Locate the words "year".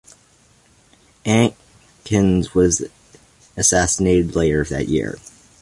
4.89-5.19